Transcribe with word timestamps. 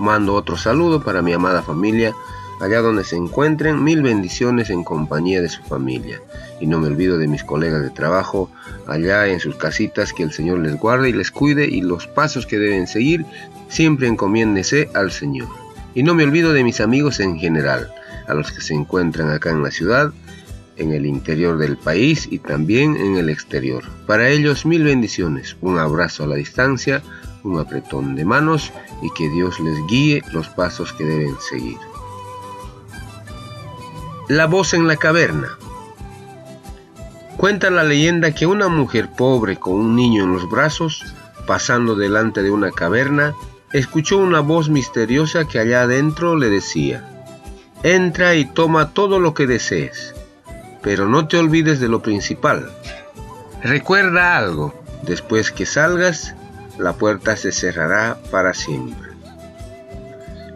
mando 0.00 0.34
otro 0.34 0.56
saludo 0.56 1.02
para 1.02 1.22
mi 1.22 1.32
amada 1.32 1.62
familia, 1.62 2.14
allá 2.60 2.80
donde 2.80 3.04
se 3.04 3.16
encuentren, 3.16 3.82
mil 3.82 4.02
bendiciones 4.02 4.70
en 4.70 4.84
compañía 4.84 5.40
de 5.40 5.48
su 5.48 5.62
familia. 5.62 6.20
Y 6.60 6.66
no 6.66 6.78
me 6.78 6.88
olvido 6.88 7.18
de 7.18 7.28
mis 7.28 7.44
colegas 7.44 7.82
de 7.82 7.90
trabajo, 7.90 8.50
allá 8.86 9.26
en 9.26 9.40
sus 9.40 9.56
casitas, 9.56 10.12
que 10.12 10.22
el 10.22 10.32
Señor 10.32 10.58
les 10.58 10.76
guarde 10.76 11.10
y 11.10 11.12
les 11.12 11.30
cuide 11.30 11.66
y 11.66 11.82
los 11.82 12.06
pasos 12.06 12.46
que 12.46 12.58
deben 12.58 12.86
seguir, 12.86 13.24
siempre 13.68 14.08
encomiéndese 14.08 14.90
al 14.94 15.10
Señor. 15.10 15.48
Y 15.94 16.02
no 16.02 16.14
me 16.14 16.24
olvido 16.24 16.52
de 16.52 16.64
mis 16.64 16.80
amigos 16.80 17.20
en 17.20 17.38
general, 17.38 17.92
a 18.26 18.34
los 18.34 18.52
que 18.52 18.60
se 18.60 18.74
encuentran 18.74 19.30
acá 19.30 19.50
en 19.50 19.62
la 19.62 19.70
ciudad, 19.70 20.12
en 20.78 20.92
el 20.92 21.06
interior 21.06 21.58
del 21.58 21.76
país 21.76 22.28
y 22.30 22.38
también 22.38 22.96
en 22.96 23.16
el 23.16 23.28
exterior. 23.28 23.84
Para 24.06 24.28
ellos 24.28 24.64
mil 24.64 24.84
bendiciones, 24.84 25.56
un 25.60 25.78
abrazo 25.78 26.24
a 26.24 26.26
la 26.26 26.36
distancia, 26.36 27.02
un 27.44 27.58
apretón 27.58 28.14
de 28.14 28.24
manos 28.24 28.72
y 29.02 29.10
que 29.12 29.28
Dios 29.28 29.60
les 29.60 29.76
guíe 29.86 30.22
los 30.32 30.48
pasos 30.48 30.92
que 30.92 31.04
deben 31.04 31.36
seguir. 31.40 31.78
La 34.28 34.46
voz 34.46 34.74
en 34.74 34.86
la 34.86 34.96
caverna. 34.96 35.58
Cuenta 37.36 37.70
la 37.70 37.84
leyenda 37.84 38.34
que 38.34 38.46
una 38.46 38.68
mujer 38.68 39.10
pobre 39.16 39.56
con 39.56 39.74
un 39.74 39.96
niño 39.96 40.24
en 40.24 40.32
los 40.32 40.50
brazos, 40.50 41.04
pasando 41.46 41.94
delante 41.94 42.42
de 42.42 42.50
una 42.50 42.72
caverna, 42.72 43.34
escuchó 43.72 44.18
una 44.18 44.40
voz 44.40 44.68
misteriosa 44.68 45.46
que 45.46 45.58
allá 45.58 45.82
adentro 45.82 46.36
le 46.36 46.50
decía, 46.50 47.08
Entra 47.84 48.34
y 48.34 48.44
toma 48.44 48.90
todo 48.92 49.20
lo 49.20 49.34
que 49.34 49.46
desees, 49.46 50.14
pero 50.82 51.08
no 51.08 51.28
te 51.28 51.38
olvides 51.38 51.80
de 51.80 51.88
lo 51.88 52.02
principal. 52.02 52.70
Recuerda 53.62 54.36
algo, 54.36 54.74
después 55.02 55.50
que 55.50 55.66
salgas, 55.66 56.34
la 56.78 56.92
puerta 56.92 57.36
se 57.36 57.52
cerrará 57.52 58.18
para 58.30 58.54
siempre. 58.54 59.10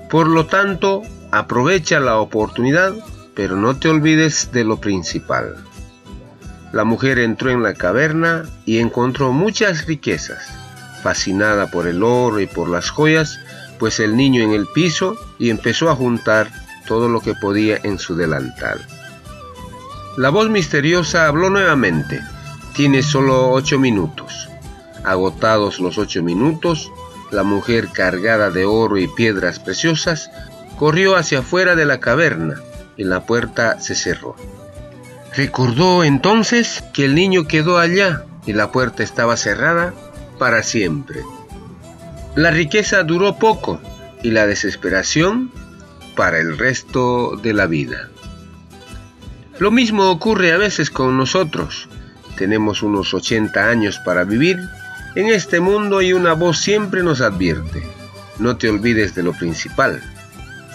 Por 0.08 0.28
lo 0.28 0.46
tanto, 0.46 1.02
aprovecha 1.30 1.98
la 1.98 2.18
oportunidad, 2.18 2.94
pero 3.34 3.56
no 3.56 3.76
te 3.76 3.88
olvides 3.88 4.52
de 4.52 4.64
lo 4.64 4.76
principal. 4.76 5.56
La 6.72 6.84
mujer 6.84 7.18
entró 7.18 7.50
en 7.50 7.62
la 7.62 7.74
caverna 7.74 8.44
y 8.64 8.78
encontró 8.78 9.32
muchas 9.32 9.86
riquezas, 9.86 10.48
fascinada 11.02 11.70
por 11.70 11.86
el 11.86 12.02
oro 12.02 12.40
y 12.40 12.46
por 12.46 12.68
las 12.68 12.90
joyas, 12.90 13.40
pues 13.78 14.00
el 14.00 14.16
niño 14.16 14.42
en 14.42 14.52
el 14.52 14.66
piso 14.66 15.16
y 15.38 15.50
empezó 15.50 15.90
a 15.90 15.96
juntar 15.96 16.50
todo 16.86 17.08
lo 17.08 17.20
que 17.20 17.34
podía 17.34 17.78
en 17.82 17.98
su 17.98 18.14
delantal. 18.14 18.80
La 20.16 20.28
voz 20.28 20.50
misteriosa 20.50 21.26
habló 21.26 21.48
nuevamente. 21.48 22.20
Tiene 22.74 23.02
solo 23.02 23.50
ocho 23.50 23.78
minutos. 23.78 24.48
Agotados 25.04 25.80
los 25.80 25.96
ocho 25.96 26.22
minutos, 26.22 26.92
la 27.30 27.44
mujer 27.44 27.88
cargada 27.88 28.50
de 28.50 28.66
oro 28.66 28.98
y 28.98 29.08
piedras 29.08 29.58
preciosas 29.58 30.30
corrió 30.78 31.16
hacia 31.16 31.38
afuera 31.38 31.74
de 31.76 31.86
la 31.86 31.98
caverna 31.98 32.60
y 32.98 33.04
la 33.04 33.24
puerta 33.24 33.80
se 33.80 33.94
cerró. 33.94 34.36
Recordó 35.34 36.04
entonces 36.04 36.84
que 36.92 37.06
el 37.06 37.14
niño 37.14 37.46
quedó 37.48 37.78
allá 37.78 38.24
y 38.44 38.52
la 38.52 38.70
puerta 38.70 39.02
estaba 39.02 39.38
cerrada 39.38 39.94
para 40.38 40.62
siempre. 40.62 41.22
La 42.34 42.50
riqueza 42.50 43.02
duró 43.02 43.36
poco 43.38 43.80
y 44.22 44.30
la 44.30 44.46
desesperación 44.46 45.50
para 46.14 46.38
el 46.38 46.58
resto 46.58 47.36
de 47.42 47.54
la 47.54 47.66
vida. 47.66 48.11
Lo 49.58 49.70
mismo 49.70 50.10
ocurre 50.10 50.52
a 50.52 50.56
veces 50.56 50.90
con 50.90 51.16
nosotros. 51.16 51.88
Tenemos 52.36 52.82
unos 52.82 53.14
80 53.14 53.68
años 53.68 53.98
para 54.04 54.24
vivir 54.24 54.58
en 55.14 55.26
este 55.26 55.60
mundo 55.60 56.00
y 56.00 56.14
una 56.14 56.32
voz 56.32 56.58
siempre 56.58 57.02
nos 57.02 57.20
advierte, 57.20 57.82
no 58.38 58.56
te 58.56 58.70
olvides 58.70 59.14
de 59.14 59.22
lo 59.22 59.32
principal. 59.32 60.02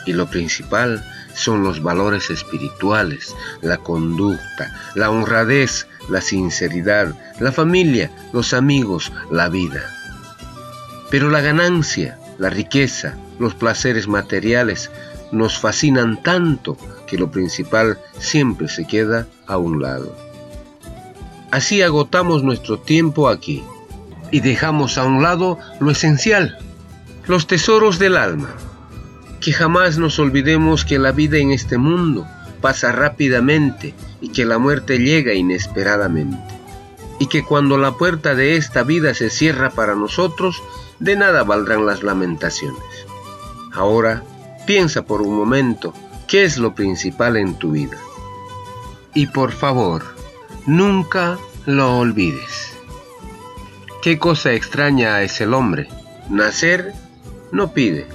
Y 0.05 0.13
lo 0.13 0.27
principal 0.27 1.03
son 1.33 1.63
los 1.63 1.81
valores 1.81 2.29
espirituales, 2.29 3.35
la 3.61 3.77
conducta, 3.77 4.73
la 4.95 5.09
honradez, 5.09 5.87
la 6.09 6.21
sinceridad, 6.21 7.15
la 7.39 7.51
familia, 7.51 8.11
los 8.31 8.53
amigos, 8.53 9.11
la 9.31 9.49
vida. 9.49 9.83
Pero 11.09 11.29
la 11.29 11.41
ganancia, 11.41 12.19
la 12.37 12.49
riqueza, 12.49 13.15
los 13.39 13.55
placeres 13.55 14.07
materiales 14.07 14.91
nos 15.31 15.57
fascinan 15.57 16.21
tanto 16.21 16.77
que 17.07 17.17
lo 17.17 17.31
principal 17.31 17.97
siempre 18.19 18.67
se 18.67 18.85
queda 18.85 19.27
a 19.47 19.57
un 19.57 19.81
lado. 19.81 20.15
Así 21.49 21.81
agotamos 21.81 22.43
nuestro 22.43 22.77
tiempo 22.77 23.29
aquí 23.29 23.63
y 24.31 24.41
dejamos 24.41 24.97
a 24.97 25.05
un 25.05 25.23
lado 25.23 25.57
lo 25.79 25.91
esencial, 25.91 26.57
los 27.25 27.47
tesoros 27.47 27.99
del 27.99 28.17
alma. 28.17 28.49
Que 29.39 29.53
jamás 29.53 29.97
nos 29.97 30.19
olvidemos 30.19 30.83
que 30.83 30.99
la 30.99 31.11
vida 31.11 31.37
en 31.37 31.51
este 31.51 31.77
mundo 31.77 32.27
pasa 32.59 32.91
rápidamente 32.91 33.93
y 34.19 34.29
que 34.29 34.45
la 34.45 34.57
muerte 34.57 34.97
llega 34.97 35.33
inesperadamente. 35.33 36.37
Y 37.19 37.27
que 37.27 37.43
cuando 37.43 37.77
la 37.77 37.93
puerta 37.93 38.35
de 38.35 38.57
esta 38.57 38.83
vida 38.83 39.13
se 39.13 39.29
cierra 39.29 39.69
para 39.69 39.95
nosotros, 39.95 40.61
de 40.99 41.15
nada 41.15 41.43
valdrán 41.43 41.85
las 41.85 42.03
lamentaciones. 42.03 42.83
Ahora, 43.73 44.23
piensa 44.65 45.03
por 45.05 45.21
un 45.21 45.35
momento 45.35 45.93
qué 46.27 46.43
es 46.43 46.57
lo 46.57 46.75
principal 46.75 47.37
en 47.37 47.55
tu 47.55 47.71
vida. 47.71 47.97
Y 49.13 49.27
por 49.27 49.51
favor, 49.51 50.03
nunca 50.65 51.37
lo 51.65 51.99
olvides. 51.99 52.73
Qué 54.01 54.19
cosa 54.19 54.53
extraña 54.53 55.21
es 55.23 55.41
el 55.41 55.53
hombre. 55.53 55.87
Nacer 56.29 56.93
no 57.51 57.73
pide, 57.73 58.07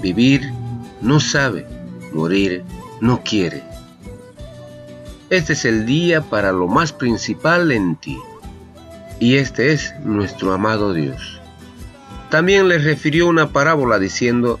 vivir 0.00 0.52
no 1.00 1.20
sabe, 1.20 1.66
morir 2.12 2.64
no 3.00 3.22
quiere. 3.22 3.62
Este 5.28 5.54
es 5.54 5.64
el 5.64 5.86
día 5.86 6.22
para 6.22 6.52
lo 6.52 6.68
más 6.68 6.92
principal 6.92 7.72
en 7.72 7.96
ti. 7.96 8.18
Y 9.18 9.36
este 9.36 9.72
es 9.72 9.94
nuestro 10.04 10.52
amado 10.52 10.92
Dios. 10.92 11.40
También 12.30 12.68
le 12.68 12.78
refirió 12.78 13.26
una 13.26 13.50
parábola 13.50 13.98
diciendo, 13.98 14.60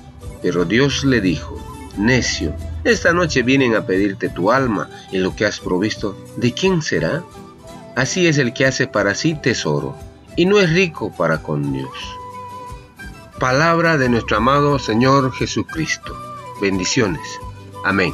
pero 0.41 0.65
Dios 0.65 1.03
le 1.03 1.21
dijo, 1.21 1.57
necio, 1.97 2.53
esta 2.83 3.13
noche 3.13 3.43
vienen 3.43 3.75
a 3.75 3.85
pedirte 3.85 4.29
tu 4.29 4.51
alma 4.51 4.89
y 5.11 5.17
lo 5.17 5.35
que 5.35 5.45
has 5.45 5.59
provisto, 5.59 6.17
¿de 6.37 6.53
quién 6.53 6.81
será? 6.81 7.23
Así 7.95 8.27
es 8.27 8.37
el 8.37 8.53
que 8.53 8.65
hace 8.65 8.87
para 8.87 9.15
sí 9.15 9.35
tesoro 9.35 9.95
y 10.35 10.45
no 10.45 10.59
es 10.59 10.69
rico 10.71 11.11
para 11.15 11.43
con 11.43 11.73
Dios. 11.73 11.91
Palabra 13.39 13.97
de 13.97 14.09
nuestro 14.09 14.37
amado 14.37 14.79
Señor 14.79 15.31
Jesucristo. 15.33 16.15
Bendiciones. 16.61 17.21
Amén. 17.83 18.13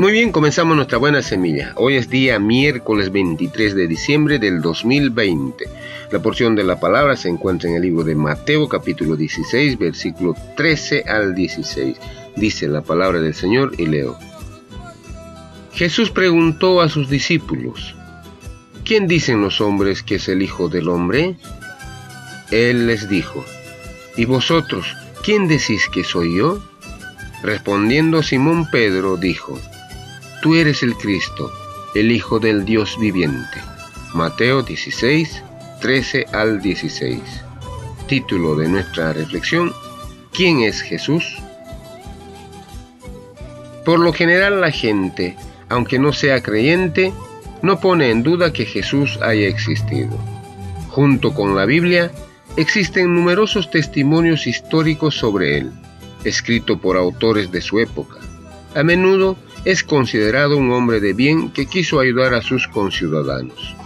Muy 0.00 0.12
bien, 0.12 0.32
comenzamos 0.32 0.76
nuestra 0.76 0.96
buena 0.96 1.20
semilla. 1.20 1.74
Hoy 1.76 1.96
es 1.96 2.08
día 2.08 2.38
miércoles 2.38 3.12
23 3.12 3.74
de 3.74 3.86
diciembre 3.86 4.38
del 4.38 4.62
2020. 4.62 5.66
La 6.10 6.22
porción 6.22 6.54
de 6.54 6.64
la 6.64 6.80
palabra 6.80 7.16
se 7.16 7.28
encuentra 7.28 7.68
en 7.68 7.76
el 7.76 7.82
libro 7.82 8.02
de 8.02 8.14
Mateo 8.14 8.66
capítulo 8.66 9.14
16, 9.14 9.78
versículo 9.78 10.34
13 10.56 11.04
al 11.06 11.34
16. 11.34 11.98
Dice 12.34 12.66
la 12.66 12.80
palabra 12.80 13.20
del 13.20 13.34
Señor 13.34 13.72
y 13.76 13.84
leo. 13.84 14.18
Jesús 15.74 16.10
preguntó 16.10 16.80
a 16.80 16.88
sus 16.88 17.10
discípulos, 17.10 17.94
¿quién 18.86 19.06
dicen 19.06 19.42
los 19.42 19.60
hombres 19.60 20.02
que 20.02 20.14
es 20.14 20.30
el 20.30 20.40
Hijo 20.40 20.70
del 20.70 20.88
Hombre? 20.88 21.36
Él 22.50 22.86
les 22.86 23.06
dijo, 23.10 23.44
¿Y 24.16 24.24
vosotros, 24.24 24.96
quién 25.22 25.46
decís 25.46 25.90
que 25.92 26.04
soy 26.04 26.38
yo? 26.38 26.58
Respondiendo 27.42 28.22
Simón 28.22 28.66
Pedro 28.70 29.18
dijo, 29.18 29.60
Tú 30.40 30.54
eres 30.54 30.82
el 30.82 30.96
Cristo, 30.96 31.52
el 31.94 32.10
Hijo 32.10 32.38
del 32.38 32.64
Dios 32.64 32.96
viviente. 32.98 33.58
Mateo 34.14 34.62
16, 34.62 35.42
13 35.82 36.26
al 36.32 36.62
16. 36.62 37.20
Título 38.06 38.56
de 38.56 38.66
nuestra 38.66 39.12
reflexión, 39.12 39.74
¿quién 40.32 40.60
es 40.60 40.80
Jesús? 40.80 41.36
Por 43.84 43.98
lo 43.98 44.14
general 44.14 44.62
la 44.62 44.70
gente, 44.70 45.36
aunque 45.68 45.98
no 45.98 46.14
sea 46.14 46.42
creyente, 46.42 47.12
no 47.60 47.78
pone 47.78 48.10
en 48.10 48.22
duda 48.22 48.50
que 48.50 48.64
Jesús 48.64 49.18
haya 49.20 49.46
existido. 49.46 50.16
Junto 50.88 51.34
con 51.34 51.54
la 51.54 51.66
Biblia, 51.66 52.10
existen 52.56 53.14
numerosos 53.14 53.70
testimonios 53.70 54.46
históricos 54.46 55.16
sobre 55.16 55.58
él, 55.58 55.70
escrito 56.24 56.78
por 56.78 56.96
autores 56.96 57.52
de 57.52 57.60
su 57.60 57.78
época. 57.78 58.16
A 58.74 58.82
menudo 58.82 59.36
es 59.64 59.84
considerado 59.84 60.56
un 60.56 60.72
hombre 60.72 61.00
de 61.00 61.12
bien 61.12 61.50
que 61.50 61.66
quiso 61.66 62.00
ayudar 62.00 62.34
a 62.34 62.42
sus 62.42 62.66
conciudadanos. 62.68 63.76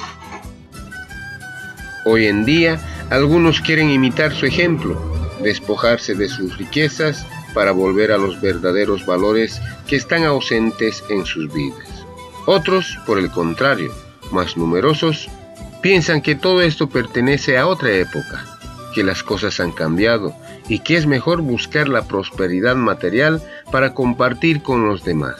Hoy 2.05 2.27
en 2.27 2.45
día, 2.45 2.81
algunos 3.11 3.61
quieren 3.61 3.91
imitar 3.91 4.35
su 4.35 4.47
ejemplo, 4.47 5.01
despojarse 5.43 6.15
de 6.15 6.29
sus 6.29 6.57
riquezas 6.59 7.27
para 7.55 7.73
volver 7.73 8.13
a 8.13 8.19
los 8.19 8.41
verdaderos 8.41 9.07
valores 9.07 9.61
que 9.87 9.97
están 9.97 10.25
ausentes 10.25 11.03
en 11.09 11.25
sus 11.25 11.53
vidas. 11.53 11.89
Otros, 12.47 12.99
por 13.07 13.19
el 13.19 13.31
contrario, 13.31 13.93
más 14.31 14.57
numerosos, 14.57 15.29
piensan 15.81 16.21
que 16.21 16.35
todo 16.35 16.61
esto 16.61 16.89
pertenece 16.89 17.57
a 17.57 17.67
otra 17.67 17.91
época, 17.93 18.45
que 18.95 19.03
las 19.03 19.23
cosas 19.23 19.61
han 19.61 19.73
cambiado 19.73 20.35
y 20.69 20.81
que 20.81 20.97
es 20.97 21.07
mejor 21.07 21.41
buscar 21.41 21.89
la 21.89 22.03
prosperidad 22.03 22.77
material 22.77 23.43
para 23.71 23.95
compartir 23.95 24.63
con 24.63 24.87
los 24.87 25.05
demás. 25.05 25.37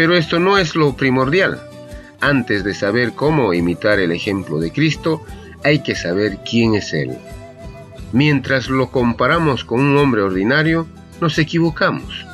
Pero 0.00 0.16
esto 0.16 0.38
no 0.40 0.56
es 0.56 0.76
lo 0.76 0.96
primordial. 0.96 1.60
Antes 2.22 2.64
de 2.64 2.72
saber 2.72 3.12
cómo 3.12 3.52
imitar 3.52 3.98
el 3.98 4.12
ejemplo 4.12 4.58
de 4.58 4.72
Cristo, 4.72 5.22
hay 5.62 5.82
que 5.82 5.94
saber 5.94 6.38
quién 6.42 6.74
es 6.74 6.94
Él. 6.94 7.18
Mientras 8.10 8.70
lo 8.70 8.90
comparamos 8.90 9.62
con 9.62 9.80
un 9.80 9.98
hombre 9.98 10.22
ordinario, 10.22 10.86
nos 11.20 11.36
equivocamos. 11.38 12.24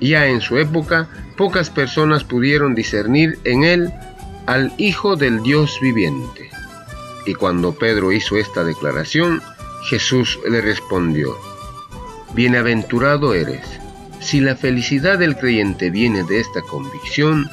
Ya 0.00 0.28
en 0.28 0.40
su 0.40 0.56
época, 0.56 1.06
pocas 1.36 1.68
personas 1.68 2.24
pudieron 2.24 2.74
discernir 2.74 3.38
en 3.44 3.64
Él 3.64 3.92
al 4.46 4.72
Hijo 4.78 5.16
del 5.16 5.42
Dios 5.42 5.78
viviente. 5.82 6.48
Y 7.26 7.34
cuando 7.34 7.74
Pedro 7.74 8.10
hizo 8.10 8.38
esta 8.38 8.64
declaración, 8.64 9.42
Jesús 9.90 10.38
le 10.48 10.62
respondió, 10.62 11.36
Bienaventurado 12.32 13.34
eres. 13.34 13.80
Si 14.20 14.40
la 14.40 14.54
felicidad 14.54 15.18
del 15.18 15.36
creyente 15.36 15.90
viene 15.90 16.22
de 16.24 16.40
esta 16.40 16.60
convicción, 16.62 17.50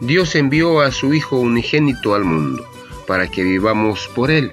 Dios 0.00 0.34
envió 0.34 0.80
a 0.80 0.90
su 0.90 1.14
Hijo 1.14 1.38
unigénito 1.38 2.14
al 2.14 2.24
mundo 2.24 2.66
para 3.06 3.26
que 3.26 3.42
vivamos 3.42 4.08
por 4.14 4.30
Él. 4.30 4.52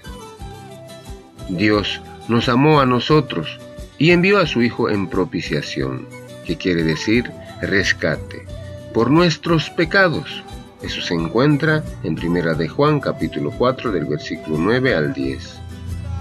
Dios 1.49 2.01
nos 2.27 2.47
amó 2.47 2.79
a 2.79 2.85
nosotros 2.85 3.59
y 3.97 4.11
envió 4.11 4.39
a 4.39 4.47
su 4.47 4.61
Hijo 4.61 4.89
en 4.89 5.07
propiciación, 5.07 6.07
que 6.45 6.57
quiere 6.57 6.83
decir 6.83 7.29
rescate, 7.61 8.45
por 8.93 9.11
nuestros 9.11 9.69
pecados. 9.69 10.43
Eso 10.81 11.01
se 11.01 11.13
encuentra 11.13 11.83
en 12.03 12.15
Primera 12.15 12.53
de 12.53 12.67
Juan 12.67 12.99
capítulo 12.99 13.51
4 13.51 13.91
del 13.91 14.05
versículo 14.05 14.57
9 14.57 14.95
al 14.95 15.13
10. 15.13 15.60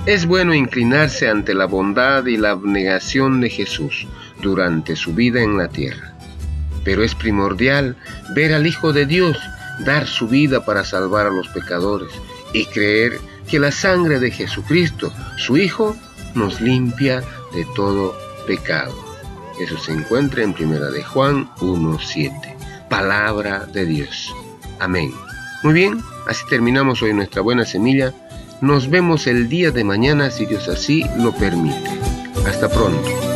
Es 0.06 0.25
bueno 0.25 0.55
inclinarse 0.55 1.29
ante 1.29 1.52
la 1.52 1.67
bondad 1.67 2.25
y 2.25 2.38
la 2.38 2.52
abnegación 2.52 3.43
de 3.43 3.50
Jesús 3.50 4.06
durante 4.41 4.97
su 4.97 5.14
vida 5.14 5.43
en 5.43 5.58
la 5.58 5.69
tierra. 5.69 6.14
Pero 6.85 7.05
es 7.05 7.14
primordial 7.14 7.97
ver 8.35 8.55
al 8.55 8.67
Hijo 8.67 8.94
de 8.94 9.05
Dios 9.05 9.38
dar 9.81 10.06
su 10.06 10.26
vida 10.26 10.64
para 10.64 10.85
salvar 10.85 11.26
a 11.26 11.31
los 11.31 11.49
pecadores 11.49 12.11
y 12.55 12.64
creer 12.64 13.20
que 13.47 13.61
la 13.61 13.70
sangre 13.73 14.19
de 14.19 14.31
Jesucristo, 14.31 15.12
su 15.37 15.58
Hijo, 15.58 15.94
nos 16.35 16.62
limpia 16.62 17.23
de 17.52 17.67
todo 17.76 18.17
pecado. 18.47 18.94
Eso 19.61 19.76
se 19.76 19.93
encuentra 19.93 20.43
en 20.43 20.55
Primera 20.55 20.91
de 20.91 21.05
Juan 21.05 21.50
1.7. 21.56 22.88
Palabra 22.88 23.67
de 23.67 23.85
Dios. 23.85 24.35
Amén. 24.79 25.12
Muy 25.62 25.75
bien, 25.75 26.02
así 26.26 26.43
terminamos 26.49 27.02
hoy 27.02 27.12
nuestra 27.12 27.43
buena 27.43 27.67
semilla 27.67 28.14
nos 28.61 28.91
vemos 28.91 29.27
el 29.27 29.49
día 29.49 29.71
de 29.71 29.85
mañana 29.85 30.31
si 30.31 30.47
Dios 30.47 30.69
así 30.69 31.05
lo 31.19 31.33
permite. 31.33 31.91
Hasta 32.47 32.69
pronto. 32.69 33.30